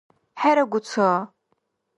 [0.41, 1.07] ХӀерагу ца!..